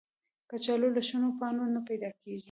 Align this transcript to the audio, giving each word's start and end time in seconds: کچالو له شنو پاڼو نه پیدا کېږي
کچالو 0.49 0.87
له 0.95 1.01
شنو 1.09 1.29
پاڼو 1.39 1.65
نه 1.75 1.79
پیدا 1.87 2.09
کېږي 2.19 2.39